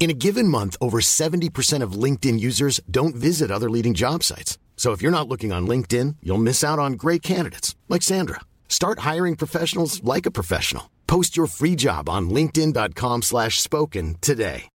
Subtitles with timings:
[0.00, 4.56] In a given month, over 70% of LinkedIn users don't visit other leading job sites.
[4.76, 8.40] So if you're not looking on LinkedIn, you'll miss out on great candidates like Sandra.
[8.68, 10.88] Start hiring professionals like a professional.
[11.08, 14.68] Post your free job on linkedin.com/spoken slash spoken today.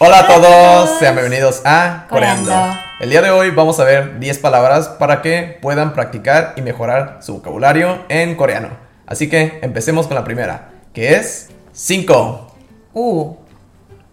[0.00, 2.08] Hola a todos, sean bienvenidos a.
[2.08, 2.50] Coreando.
[2.98, 7.20] El día de hoy vamos a ver 10 palabras para que puedan practicar y mejorar
[7.22, 8.70] su vocabulario en coreano.
[9.06, 12.51] Así que empecemos con la primera, que es 5.
[12.94, 13.36] U,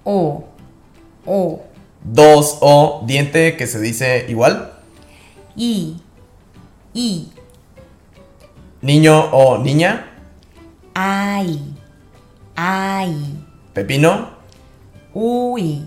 [0.05, 0.43] U,
[1.25, 1.59] U.
[2.03, 4.73] Dos O, diente que se dice igual.
[5.55, 5.98] I,
[6.93, 7.31] I.
[8.81, 10.05] Niño o niña.
[10.93, 11.76] Ay,
[12.55, 13.45] ay.
[13.73, 14.29] Pepino.
[15.13, 15.85] Uy,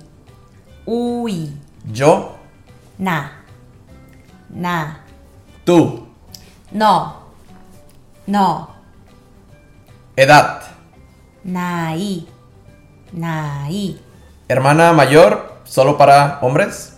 [0.85, 1.53] uy.
[1.91, 2.37] Yo.
[2.99, 3.45] Na,
[4.51, 5.05] na.
[5.65, 6.07] Tú.
[6.71, 7.23] No,
[8.27, 8.69] no.
[10.17, 10.63] Edad.
[11.45, 12.32] Nai.
[13.13, 13.99] Nai.
[14.49, 16.97] Hermana mayor, solo para hombres.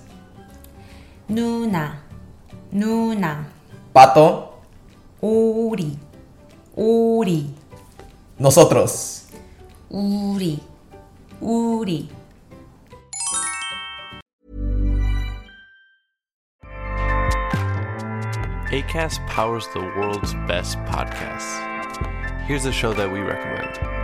[1.29, 2.01] Nuna.
[2.71, 3.47] Nuna.
[3.93, 4.61] Pato.
[5.21, 5.99] Uri.
[6.77, 7.51] Uri.
[8.39, 9.27] Nosotros.
[9.91, 10.61] Uri.
[11.41, 12.09] Uri.
[18.71, 21.63] ACAST powers the world's best podcasts.
[22.47, 24.04] Here's a show that we recommend.